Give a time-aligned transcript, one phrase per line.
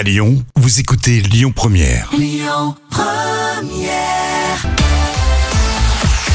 [0.00, 2.10] À Lyon, vous écoutez Lyon Première.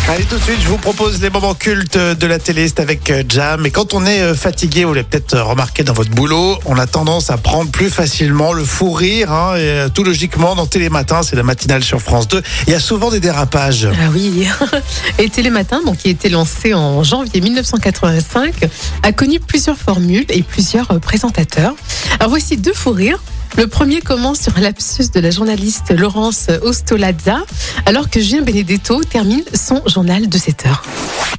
[0.08, 3.10] Allez tout de suite, je vous propose les moments cultes de la télé, c'est avec
[3.10, 3.66] euh, Jam.
[3.66, 6.78] Et quand on est euh, fatigué, vous l'avez peut-être euh, remarqué dans votre boulot, on
[6.78, 9.32] a tendance à prendre plus facilement le fou rire.
[9.32, 12.80] Hein, et tout logiquement, dans Télématin, c'est la matinale sur France 2, il y a
[12.80, 13.88] souvent des dérapages.
[13.92, 14.48] Ah oui,
[15.18, 18.54] et Télématin, donc, qui a été lancé en janvier 1985,
[19.02, 21.74] a connu plusieurs formules et plusieurs présentateurs.
[22.20, 23.24] Alors voici deux fous rires.
[23.58, 27.38] Le premier commence sur un lapsus de la journaliste Laurence Ostolazza,
[27.86, 30.84] alors que Julien Benedetto termine son journal de 7 heures.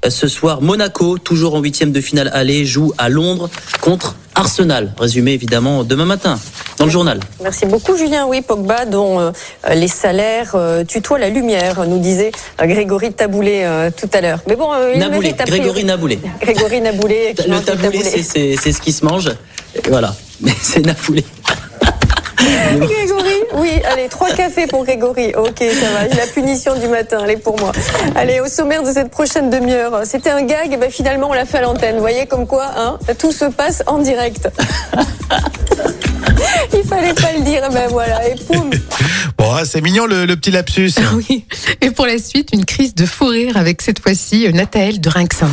[0.09, 3.51] Ce soir, Monaco, toujours en huitième de finale aller, joue à Londres
[3.83, 4.95] contre Arsenal.
[4.99, 6.39] Résumé évidemment demain matin
[6.79, 7.21] dans le journal.
[7.43, 8.27] Merci beaucoup Julien.
[8.27, 9.31] Oui, Pogba dont euh,
[9.75, 13.67] les salaires euh, tutoient la lumière, nous disait euh, Grégory Taboulé
[14.01, 14.41] tout à l'heure.
[14.49, 15.47] Mais bon, il Naboulé, mérite.
[15.47, 16.19] Grégory Naboulé.
[16.41, 17.35] Grégory Naboulé.
[17.47, 18.03] Le taboulé, taboulés.
[18.05, 19.31] c'est- c'est c'est ce qui se mange.
[19.89, 21.25] Voilà, mais c'est Naboulé.
[22.79, 25.35] Grégory, oui, allez, trois cafés pour Grégory.
[25.35, 26.09] Ok, ça va.
[26.15, 27.73] La punition du matin, elle est pour moi.
[28.15, 31.45] Allez, au sommaire de cette prochaine demi-heure, c'était un gag, et ben finalement on l'a
[31.45, 31.95] fait à l'antenne.
[31.95, 34.49] Vous voyez comme quoi, hein, tout se passe en direct.
[36.75, 38.71] Il fallait pas le dire, ben voilà, et poum.
[39.39, 40.93] Bon, ah, c'est mignon le, le petit lapsus.
[40.97, 41.45] Ah oui.
[41.83, 45.09] Et pour la suite, une crise de fou rire avec cette fois-ci euh, Nathaël de
[45.11, 45.51] Rinxin.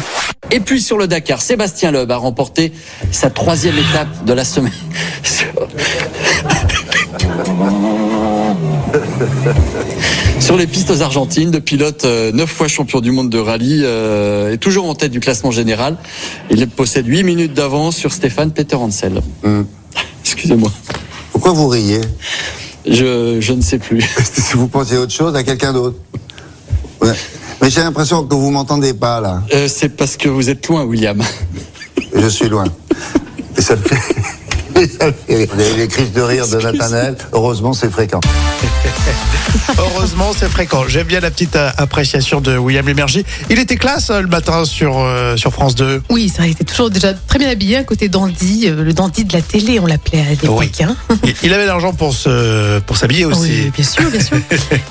[0.52, 2.72] Et puis sur le Dakar, Sébastien Loeb a remporté
[3.12, 4.72] sa troisième étape de la semaine.
[10.40, 14.54] Sur les pistes argentines, le pilote, euh, neuf fois champion du monde de rallye, euh,
[14.54, 15.98] est toujours en tête du classement général.
[16.52, 19.22] Il possède 8 minutes d'avance sur Stéphane Peter Hansel.
[20.24, 20.72] Excusez-moi,
[21.32, 22.02] Pourquoi vous riez
[22.86, 24.02] je, je ne sais plus.
[24.34, 25.98] Si vous pensiez autre chose à quelqu'un d'autre.
[27.02, 27.14] Ouais.
[27.62, 29.42] Mais j'ai l'impression que vous m'entendez pas là.
[29.54, 31.22] Euh, C'est parce que vous êtes loin, William.
[32.14, 32.66] Je suis loin.
[33.58, 33.96] Et ça me fait.
[34.76, 38.20] Les, les crises de rire de Nathanaël, heureusement c'est fréquent.
[39.78, 40.84] Heureusement, c'est fréquent.
[40.88, 43.24] J'aime bien la petite euh, appréciation de William Lémergie.
[43.50, 46.02] Il était classe euh, le matin sur, euh, sur France 2.
[46.10, 49.24] Oui, ça a été toujours déjà très bien habillé, à côté dandy, euh, le dandy
[49.26, 50.58] de la télé, on l'appelait à l'époque.
[50.60, 50.72] Oui.
[50.84, 50.96] hein.
[51.24, 53.42] Il- Il avait l'argent pour se pour s'habiller aussi.
[53.42, 54.38] Oui, bien sûr, bien sûr.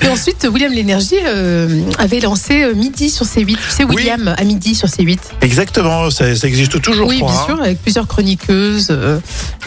[0.03, 3.47] Et ensuite, William Lénergie euh, avait lancé euh, Midi sur C8.
[3.47, 3.97] Tu sais, Oui.
[3.97, 5.19] William à Midi sur C8.
[5.42, 7.09] Exactement, ça, ça existe toujours.
[7.09, 7.47] oui, je crois, bien hein.
[7.56, 9.19] sûr, avec plusieurs chroniqueuses, euh,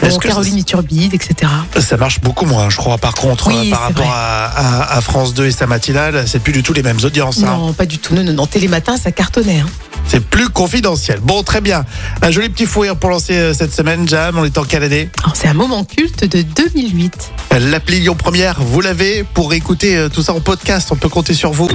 [0.06, 1.50] Est-ce que Caroline Iturbide, etc.
[1.80, 5.00] Ça marche beaucoup moins, je crois, par contre, Oui, euh, par rapport à, à- à
[5.00, 7.42] France 2 et sa matinale, c'est plus du tout les mêmes audiences.
[7.42, 7.46] hein.
[7.58, 8.14] Non, pas du tout.
[8.14, 8.46] Non, non, non.
[8.46, 9.60] Télématin, ça cartonnait.
[9.60, 9.66] hein.
[10.08, 11.18] C'est plus confidentiel.
[11.20, 11.84] Bon, très bien.
[12.22, 14.38] Un joli petit fou rire pour lancer euh, cette semaine, Jam.
[14.38, 15.10] On est en quelle année?
[15.24, 17.32] Alors, C'est un moment culte de 2008.
[17.58, 20.88] L'appli Lyon Première, vous l'avez pour écouter euh, tout ça en podcast.
[20.92, 21.68] On peut compter sur vous.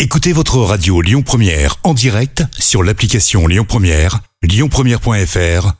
[0.00, 5.79] Écoutez votre radio Lyon Première en direct sur l'application Lyon Première, lyonpremière.fr